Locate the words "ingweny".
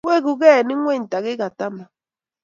0.73-1.03